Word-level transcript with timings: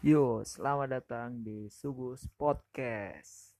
Yo, 0.00 0.40
selamat 0.48 0.96
datang 0.96 1.44
di 1.44 1.68
Sugus 1.68 2.24
Podcast. 2.40 3.52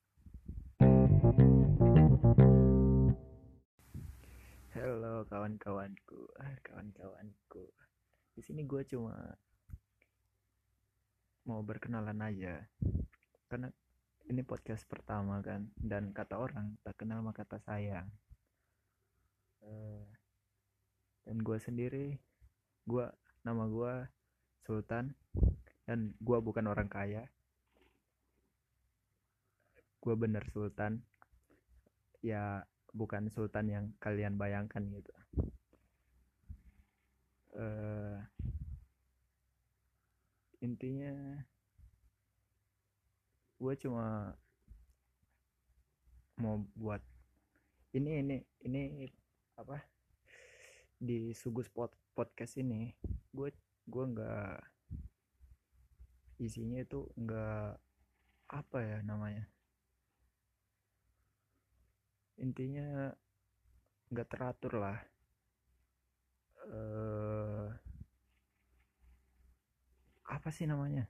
Halo 4.72 5.28
kawan-kawanku, 5.28 6.32
ah, 6.40 6.56
kawan-kawanku. 6.64 7.68
Di 8.32 8.40
sini 8.40 8.64
gue 8.64 8.88
cuma 8.88 9.36
mau 11.44 11.60
berkenalan 11.60 12.24
aja, 12.24 12.64
karena 13.52 13.68
ini 14.24 14.40
podcast 14.40 14.88
pertama 14.88 15.44
kan, 15.44 15.68
dan 15.76 16.08
kata 16.16 16.40
orang 16.40 16.80
tak 16.80 17.04
kenal 17.04 17.20
maka 17.20 17.44
tak 17.44 17.60
sayang. 17.68 18.08
Eh, 19.60 20.08
dan 21.28 21.36
gue 21.44 21.60
sendiri, 21.60 22.16
gue 22.88 23.06
nama 23.44 23.68
gue 23.68 24.08
Sultan 24.64 25.12
dan 25.90 26.14
gue 26.22 26.38
bukan 26.38 26.70
orang 26.70 26.86
kaya. 26.86 27.26
Gue 29.98 30.14
bener 30.14 30.46
sultan. 30.54 31.02
Ya 32.22 32.62
bukan 32.94 33.26
sultan 33.26 33.66
yang 33.66 33.84
kalian 33.98 34.38
bayangkan 34.38 34.86
gitu. 34.86 35.10
Uh, 37.58 38.22
intinya 40.62 41.42
gue 43.58 43.74
cuma 43.82 44.38
mau 46.38 46.62
buat 46.78 47.02
ini 47.98 48.22
ini 48.22 48.36
ini 48.62 49.10
apa? 49.58 49.82
Di 51.02 51.34
sugus 51.34 51.66
pod, 51.66 51.90
podcast 52.14 52.54
ini 52.62 52.94
gue 53.34 53.50
gue 53.90 54.04
nggak 54.06 54.79
isinya 56.46 56.78
itu 56.86 56.98
nggak 57.22 57.76
apa 58.50 58.78
ya 58.82 58.98
namanya 59.06 59.44
intinya 62.40 63.12
nggak 64.10 64.28
teratur 64.32 64.72
lah. 64.80 64.98
Uh, 66.70 67.68
apa 70.24 70.48
sih 70.50 70.64
namanya? 70.64 71.04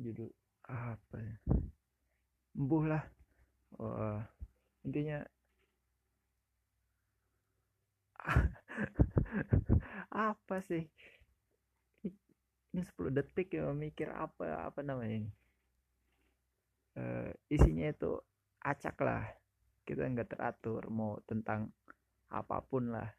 Judul 0.00 0.28
apa 0.66 1.16
ya? 1.16 1.36
Embuh 2.58 2.84
lah. 2.90 3.04
Uh, 3.78 4.20
intinya 4.84 5.22
apa 10.10 10.56
sih 10.68 10.84
ini 12.70 12.82
10 12.86 13.10
detik 13.10 13.50
ya 13.50 13.70
mikir 13.74 14.10
apa 14.14 14.70
apa 14.70 14.80
namanya 14.86 15.26
ini. 15.26 15.30
Uh, 16.94 17.30
isinya 17.50 17.90
itu 17.90 18.18
acak 18.62 18.96
lah. 19.02 19.26
Kita 19.82 20.06
nggak 20.06 20.30
teratur 20.36 20.86
mau 20.86 21.18
tentang 21.26 21.70
apa 22.30 22.62
pun 22.62 22.94
lah. 22.94 23.10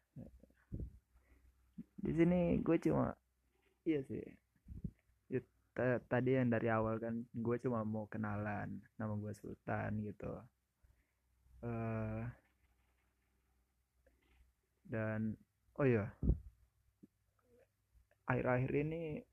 Di 2.02 2.12
sini 2.16 2.58
gue 2.64 2.76
cuma 2.80 3.12
iya 3.84 4.00
sih. 4.08 4.24
Ya, 5.28 5.40
tadi 6.04 6.36
yang 6.36 6.52
dari 6.52 6.68
awal 6.68 7.00
kan 7.00 7.24
gue 7.32 7.56
cuma 7.60 7.80
mau 7.84 8.04
kenalan 8.08 8.80
nama 8.96 9.14
gue 9.16 9.32
Sultan 9.36 10.00
gitu. 10.04 10.32
Uh, 11.62 12.24
dan 14.92 15.32
oh 15.80 15.88
ya 15.88 16.04
akhir-akhir 18.28 18.72
ini 18.84 19.24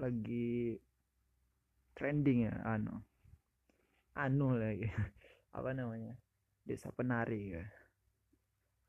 lagi 0.00 0.80
trending 1.92 2.48
ya 2.48 2.56
anu. 2.64 2.96
Anu 4.16 4.56
lagi 4.56 4.88
apa 5.56 5.70
namanya? 5.76 6.16
Desa 6.64 6.88
penari 6.88 7.52
ya. 7.52 7.64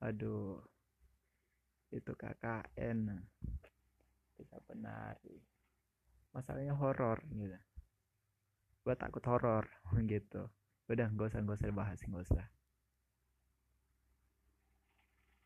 Aduh. 0.08 0.64
Itu 1.92 2.16
KKN 2.16 3.20
desa 4.40 4.58
penari. 4.64 5.44
Masalahnya 6.32 6.72
horor 6.80 7.20
gitu. 7.36 7.60
Gue 8.88 8.96
takut 8.96 9.22
horor 9.28 9.68
gitu. 10.08 10.48
Udah 10.88 11.12
gak 11.12 11.36
usah 11.36 11.44
gak 11.44 11.60
usah 11.60 11.76
bahas 11.76 12.00
gak 12.00 12.24
usah. 12.24 12.48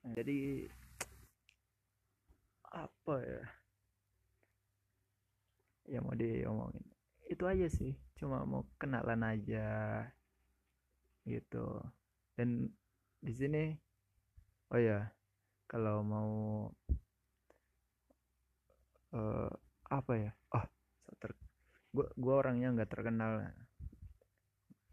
Jadi 0.06 0.70
apa 2.70 3.16
ya 3.26 3.65
yang 5.90 6.06
mau 6.06 6.18
diomongin. 6.18 6.86
Itu 7.26 7.46
aja 7.50 7.66
sih 7.70 7.94
cuma 8.16 8.46
mau 8.48 8.64
kenalan 8.78 9.22
aja 9.26 9.68
gitu. 11.26 11.82
Dan 12.38 12.70
di 13.22 13.34
sini 13.34 13.74
oh 14.74 14.82
ya 14.82 15.10
kalau 15.66 16.06
mau 16.06 16.32
uh, 19.14 19.52
apa 19.90 20.14
ya? 20.18 20.32
Oh 20.54 20.66
ter 21.18 21.32
gua 21.94 22.08
gua 22.18 22.34
orangnya 22.46 22.74
nggak 22.74 22.92
terkenal. 22.92 23.46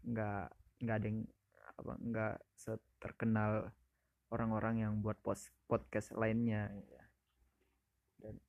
Nggak 0.03 0.45
nggak 0.83 0.95
ada 0.99 1.07
yang 1.07 1.19
apa 1.73 1.93
nggak 1.97 2.35
terkenal 3.01 3.73
orang-orang 4.33 4.81
yang 4.81 4.93
buat 5.01 5.17
post 5.21 5.53
podcast 5.69 6.13
lainnya. 6.17 6.69
Ya. 6.89 7.03
dan 8.23 8.39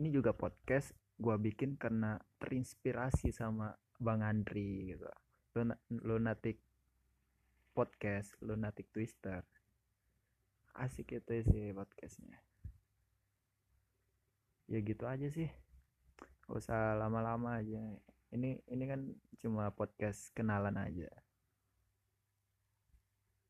ini 0.00 0.08
juga 0.08 0.32
podcast 0.32 0.96
gue 1.20 1.36
bikin 1.36 1.76
karena 1.76 2.16
terinspirasi 2.40 3.30
sama 3.30 3.76
Bang 4.00 4.24
Andri 4.24 4.96
gitu. 4.96 5.06
Lunatic 5.88 6.56
podcast 7.76 8.32
lunatic 8.40 8.88
twister. 8.88 9.44
Asik 10.72 11.20
itu 11.20 11.44
sih 11.44 11.76
podcastnya. 11.76 12.40
Ya 14.72 14.78
gitu 14.80 15.04
aja 15.04 15.28
sih. 15.28 15.52
Gak 16.48 16.56
usah 16.56 16.96
lama-lama 16.96 17.60
aja. 17.60 17.80
Ini 18.32 18.64
ini 18.72 18.84
kan 18.88 19.12
cuma 19.44 19.68
podcast 19.76 20.32
kenalan 20.32 20.80
aja. 20.80 21.12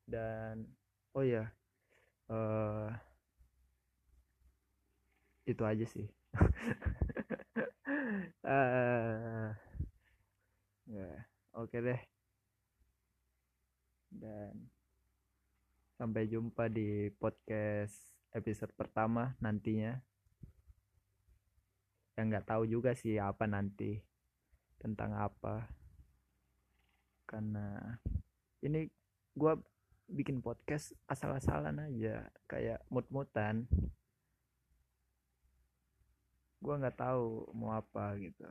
Dan 0.02 0.66
oh 1.14 1.22
ya 1.22 1.46
uh, 2.26 2.90
itu 5.46 5.62
aja 5.62 5.86
sih 5.86 6.10
uh, 8.46 9.52
ya 10.96 11.10
oke 11.56 11.76
deh. 11.78 12.00
Dan 14.12 14.68
sampai 15.96 16.28
jumpa 16.28 16.68
di 16.68 17.08
podcast 17.16 18.12
episode 18.32 18.72
pertama 18.76 19.36
nantinya. 19.40 19.96
Yang 22.16 22.26
nggak 22.28 22.48
tahu 22.48 22.62
juga 22.68 22.92
sih 22.92 23.16
apa 23.16 23.48
nanti 23.48 24.00
tentang 24.80 25.16
apa. 25.16 25.68
Karena 27.24 27.96
ini 28.60 28.84
gue 29.32 29.52
bikin 30.12 30.44
podcast 30.44 30.92
asal-asalan 31.08 31.88
aja 31.88 32.28
kayak 32.44 32.84
mut-mutan 32.92 33.64
gue 36.62 36.74
nggak 36.78 36.94
tahu 36.94 37.50
mau 37.58 37.74
apa 37.74 38.14
gitu. 38.22 38.46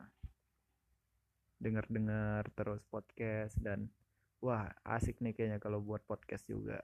Dengar-dengar 1.64 2.52
terus 2.52 2.84
podcast 2.92 3.56
dan 3.64 3.88
wah 4.44 4.68
asik 4.84 5.24
nih 5.24 5.32
kayaknya 5.32 5.64
kalau 5.64 5.80
buat 5.80 6.04
podcast 6.04 6.44
juga. 6.52 6.84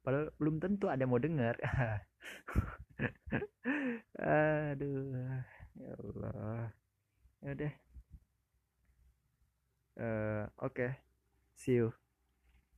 Padahal 0.00 0.30
belum 0.38 0.62
tentu 0.62 0.88
ada 0.88 1.04
mau 1.04 1.20
dengar 1.20 1.60
aduh 4.70 5.44
ya 5.76 5.92
Allah. 5.98 6.72
Ya 7.42 7.50
udah. 7.52 7.72
Uh, 10.00 10.44
oke. 10.62 10.72
Okay. 10.72 10.90
see 11.60 11.76
you 11.76 11.99